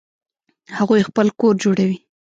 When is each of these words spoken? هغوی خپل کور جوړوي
هغوی 0.77 1.01
خپل 1.09 1.27
کور 1.39 1.53
جوړوي 1.63 1.97